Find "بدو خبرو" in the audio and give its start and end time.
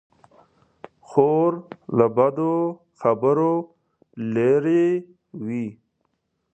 2.15-3.53